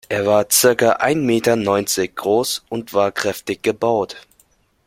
Er 0.09 0.25
war 0.25 0.47
circa 0.51 0.93
ein 0.93 1.27
Meter 1.27 1.55
neunzig 1.55 2.15
groß 2.15 2.63
und 2.69 2.91
war 2.95 3.11
kräftig 3.11 3.61
gebaut. 3.61 4.17